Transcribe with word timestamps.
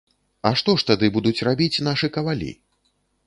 А 0.49 0.51
што 0.61 0.73
ж 0.81 0.87
тады 0.89 1.09
будуць 1.17 1.43
рабіць 1.47 1.83
нашы 1.91 2.07
кавалі? 2.17 2.51